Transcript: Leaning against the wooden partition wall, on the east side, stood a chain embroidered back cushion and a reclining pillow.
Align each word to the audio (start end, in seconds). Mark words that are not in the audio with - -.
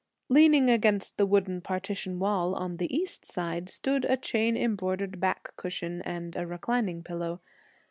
Leaning 0.29 0.67
against 0.67 1.15
the 1.17 1.27
wooden 1.27 1.61
partition 1.61 2.17
wall, 2.17 2.55
on 2.55 2.77
the 2.77 2.91
east 2.91 3.23
side, 3.23 3.69
stood 3.69 4.03
a 4.05 4.17
chain 4.17 4.57
embroidered 4.57 5.19
back 5.19 5.55
cushion 5.57 6.01
and 6.01 6.35
a 6.35 6.47
reclining 6.47 7.03
pillow. 7.03 7.39